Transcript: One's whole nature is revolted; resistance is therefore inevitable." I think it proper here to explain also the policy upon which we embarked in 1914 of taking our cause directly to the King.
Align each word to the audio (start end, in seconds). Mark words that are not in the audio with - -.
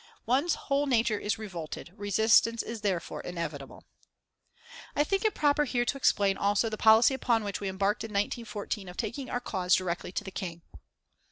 One's 0.25 0.55
whole 0.55 0.87
nature 0.87 1.19
is 1.19 1.37
revolted; 1.37 1.93
resistance 1.95 2.63
is 2.63 2.81
therefore 2.81 3.21
inevitable." 3.21 3.83
I 4.95 5.03
think 5.03 5.23
it 5.23 5.35
proper 5.35 5.63
here 5.65 5.85
to 5.85 5.95
explain 5.95 6.37
also 6.37 6.69
the 6.69 6.75
policy 6.75 7.13
upon 7.13 7.43
which 7.43 7.61
we 7.61 7.69
embarked 7.69 8.03
in 8.03 8.09
1914 8.09 8.89
of 8.89 8.97
taking 8.97 9.29
our 9.29 9.39
cause 9.39 9.75
directly 9.75 10.11
to 10.13 10.23
the 10.23 10.31
King. 10.31 10.63